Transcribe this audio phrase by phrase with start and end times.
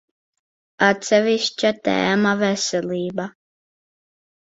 [0.87, 3.33] Atsevišķa tēma– veselība.